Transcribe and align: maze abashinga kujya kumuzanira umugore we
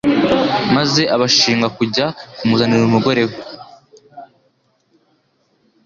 maze 0.75 1.01
abashinga 1.15 1.67
kujya 1.77 2.05
kumuzanira 2.37 2.83
umugore 2.89 3.21
we 3.29 3.37